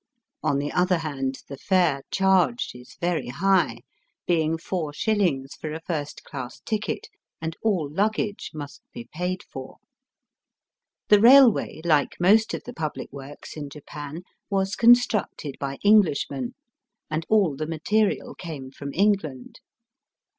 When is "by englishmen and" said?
15.59-17.23